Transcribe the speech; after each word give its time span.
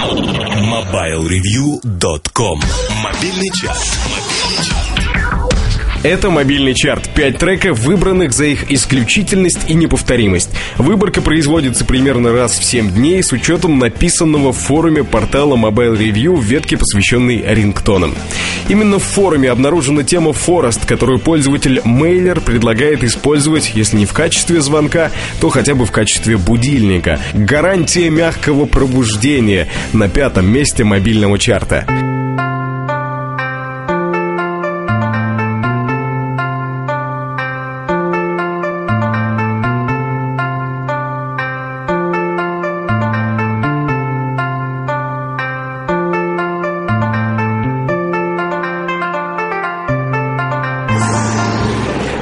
MobileReview.com 0.00 2.58
Мобильный 3.04 3.50
час. 3.50 3.98
Это 6.02 6.30
мобильный 6.30 6.74
чарт. 6.74 7.10
Пять 7.14 7.36
треков, 7.36 7.80
выбранных 7.80 8.32
за 8.32 8.46
их 8.46 8.72
исключительность 8.72 9.68
и 9.68 9.74
неповторимость. 9.74 10.48
Выборка 10.78 11.20
производится 11.20 11.84
примерно 11.84 12.32
раз 12.32 12.58
в 12.58 12.64
7 12.64 12.92
дней 12.92 13.22
с 13.22 13.32
учетом 13.32 13.78
написанного 13.78 14.54
в 14.54 14.56
форуме 14.56 15.04
портала 15.04 15.56
Mobile 15.56 15.98
Review 15.98 16.36
в 16.36 16.44
ветке, 16.44 16.78
посвященной 16.78 17.44
рингтонам. 17.46 18.14
Именно 18.70 19.00
в 19.00 19.02
форуме 19.02 19.50
обнаружена 19.50 20.04
тема 20.04 20.30
Forest, 20.30 20.86
которую 20.86 21.18
пользователь 21.18 21.80
Мейлер 21.84 22.40
предлагает 22.40 23.02
использовать, 23.02 23.72
если 23.74 23.96
не 23.96 24.06
в 24.06 24.12
качестве 24.12 24.60
звонка, 24.60 25.10
то 25.40 25.48
хотя 25.48 25.74
бы 25.74 25.86
в 25.86 25.90
качестве 25.90 26.36
будильника. 26.36 27.18
Гарантия 27.34 28.10
мягкого 28.10 28.66
пробуждения 28.66 29.66
на 29.92 30.08
пятом 30.08 30.46
месте 30.46 30.84
мобильного 30.84 31.36
чарта. 31.36 31.84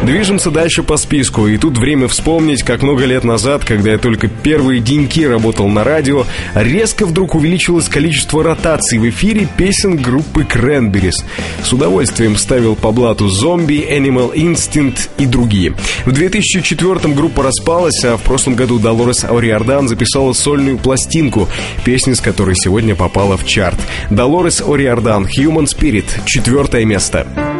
Движемся 0.08 0.50
дальше 0.50 0.82
по 0.82 0.96
списку, 0.96 1.46
и 1.48 1.58
тут 1.58 1.76
время 1.76 2.08
вспомнить, 2.08 2.62
как 2.62 2.82
много 2.82 3.04
лет 3.04 3.24
назад, 3.24 3.66
когда 3.66 3.90
я 3.90 3.98
только 3.98 4.28
первые 4.28 4.80
деньки 4.80 5.26
работал 5.26 5.68
на 5.68 5.84
радио, 5.84 6.24
резко 6.54 7.04
вдруг 7.04 7.34
увеличилось 7.34 7.90
количество 7.90 8.42
ротаций 8.42 8.98
в 8.98 9.06
эфире 9.10 9.46
песен 9.58 9.98
группы 9.98 10.44
Cranberries. 10.44 11.22
С 11.62 11.74
удовольствием 11.74 12.38
ставил 12.38 12.74
по 12.74 12.90
блату 12.90 13.28
«Зомби», 13.28 13.86
«Animal 13.86 14.32
Instinct» 14.32 15.10
и 15.18 15.26
другие. 15.26 15.74
В 16.06 16.12
2004 16.12 17.12
группа 17.12 17.42
распалась, 17.42 18.02
а 18.02 18.16
в 18.16 18.22
прошлом 18.22 18.54
году 18.54 18.78
Долорес 18.78 19.24
Ориордан 19.24 19.88
записала 19.88 20.32
сольную 20.32 20.78
пластинку, 20.78 21.50
песня 21.84 22.14
с 22.14 22.22
которой 22.22 22.56
сегодня 22.56 22.94
попала 22.94 23.36
в 23.36 23.44
чарт. 23.44 23.78
Долорес 24.08 24.62
Ориордан 24.66 25.26
«Human 25.26 25.66
Spirit», 25.66 26.06
четвертое 26.24 26.86
место. 26.86 27.26
Don't 27.36 27.57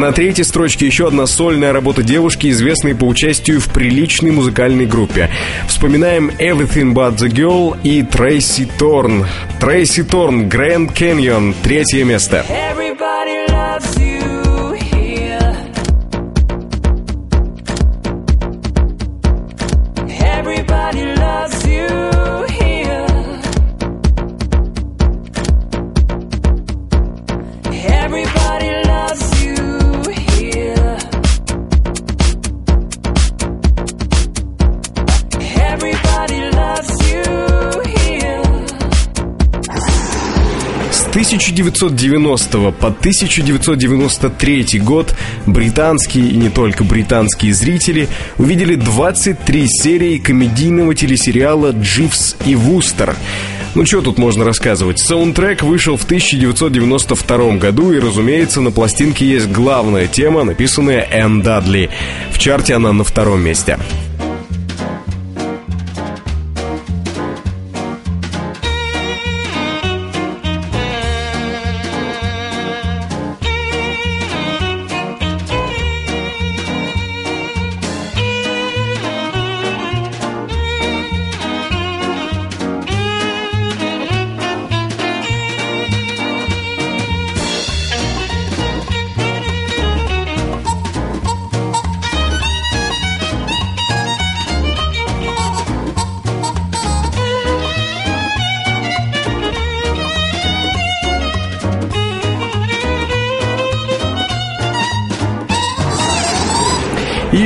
На 0.00 0.12
третьей 0.12 0.44
строчке 0.44 0.86
еще 0.86 1.08
одна 1.08 1.26
сольная 1.26 1.74
работа 1.74 2.02
девушки, 2.02 2.50
известной 2.50 2.94
по 2.94 3.04
участию 3.04 3.60
в 3.60 3.68
приличной 3.68 4.30
музыкальной 4.30 4.86
группе. 4.86 5.28
Вспоминаем 5.68 6.30
Everything 6.38 6.94
But 6.94 7.16
The 7.18 7.28
Girl 7.28 7.76
и 7.82 8.02
Трейси 8.02 8.66
Торн. 8.78 9.26
Трейси 9.60 10.02
Торн, 10.02 10.48
Grand 10.48 10.94
Canyon, 10.94 11.54
третье 11.62 12.04
место. 12.04 12.46
Everybody 12.48 13.46
loves 13.50 13.89
1990 41.10 42.70
по 42.70 42.86
1993 42.86 44.78
год 44.78 45.14
британские 45.44 46.28
и 46.28 46.36
не 46.36 46.50
только 46.50 46.84
британские 46.84 47.52
зрители 47.52 48.08
увидели 48.38 48.76
23 48.76 49.66
серии 49.68 50.18
комедийного 50.18 50.94
телесериала 50.94 51.72
«Дживс 51.72 52.36
и 52.46 52.54
Вустер». 52.54 53.16
Ну 53.74 53.84
что 53.86 54.02
тут 54.02 54.18
можно 54.18 54.44
рассказывать? 54.44 55.00
Саундтрек 55.00 55.62
вышел 55.62 55.96
в 55.96 56.04
1992 56.04 57.56
году, 57.56 57.92
и, 57.92 57.98
разумеется, 57.98 58.60
на 58.60 58.70
пластинке 58.70 59.26
есть 59.26 59.48
главная 59.48 60.06
тема, 60.06 60.44
написанная 60.44 61.06
Энн 61.10 61.42
Дадли. 61.42 61.90
В 62.32 62.38
чарте 62.38 62.74
она 62.74 62.92
на 62.92 63.04
втором 63.04 63.42
месте. 63.42 63.78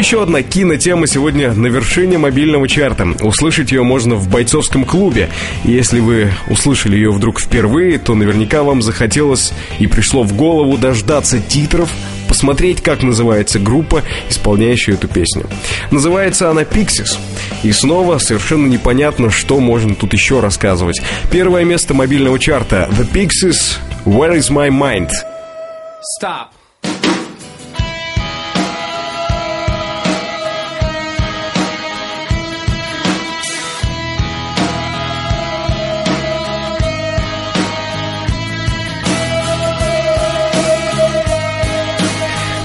Еще 0.05 0.23
одна 0.23 0.43
кинотема 0.43 1.07
сегодня 1.07 1.55
на 1.55 1.69
вершине 1.69 2.19
мобильного 2.19 2.69
чарта. 2.69 3.07
Услышать 3.23 3.73
ее 3.73 3.85
можно 3.85 4.17
в 4.17 4.29
бойцовском 4.29 4.85
клубе. 4.85 5.31
Если 5.65 5.99
вы 5.99 6.31
услышали 6.51 6.95
ее 6.95 7.11
вдруг 7.11 7.41
впервые, 7.41 7.99
то 7.99 8.15
наверняка 8.15 8.65
вам 8.65 8.83
захотелось 8.83 9.55
и 9.79 9.87
пришло 9.87 10.23
в 10.23 10.37
голову 10.37 10.77
дождаться 10.77 11.41
титров, 11.41 11.89
посмотреть, 12.29 12.83
как 12.83 13.03
называется 13.03 13.59
группа, 13.59 14.03
исполняющая 14.29 14.93
эту 14.93 15.09
песню. 15.09 15.49
Называется 15.91 16.51
она 16.51 16.65
Pixies. 16.65 17.17
И 17.63 17.73
снова 17.73 18.19
совершенно 18.19 18.67
непонятно, 18.67 19.31
что 19.31 19.59
можно 19.59 19.95
тут 19.95 20.13
еще 20.13 20.41
рассказывать. 20.41 21.01
Первое 21.33 21.65
место 21.65 21.95
мобильного 21.95 22.39
чарта 22.39 22.91
The 22.93 23.11
Pixies 23.11 23.79
Where 24.05 24.37
is 24.37 24.51
my 24.51 24.69
mind? 24.69 25.09
Stop. 26.21 26.54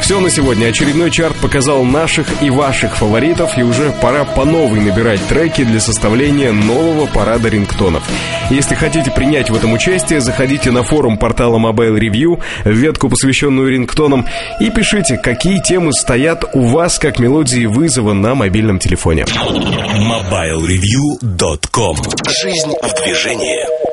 Все 0.09 0.19
на 0.19 0.31
сегодня. 0.31 0.69
Очередной 0.69 1.11
чарт 1.11 1.35
показал 1.35 1.85
наших 1.85 2.41
и 2.41 2.49
ваших 2.49 2.97
фаворитов, 2.97 3.59
и 3.59 3.61
уже 3.61 3.91
пора 4.01 4.25
по 4.25 4.43
новой 4.43 4.79
набирать 4.79 5.23
треки 5.27 5.63
для 5.63 5.79
составления 5.79 6.51
нового 6.51 7.05
парада 7.05 7.49
рингтонов. 7.49 8.01
Если 8.49 8.73
хотите 8.73 9.11
принять 9.11 9.51
в 9.51 9.55
этом 9.55 9.71
участие, 9.71 10.19
заходите 10.19 10.71
на 10.71 10.81
форум 10.81 11.19
портала 11.19 11.59
Mobile 11.59 11.99
Review, 11.99 12.41
ветку, 12.65 13.07
посвященную 13.07 13.69
рингтонам, 13.69 14.25
и 14.59 14.71
пишите, 14.71 15.15
какие 15.15 15.61
темы 15.61 15.93
стоят 15.93 16.43
у 16.55 16.61
вас 16.61 16.97
как 16.97 17.19
мелодии 17.19 17.67
вызова 17.67 18.13
на 18.13 18.33
мобильном 18.33 18.79
телефоне. 18.79 19.25
MobileReview.com 19.27 21.97
Жизнь 22.41 22.73
в 22.81 23.03
движении. 23.03 23.88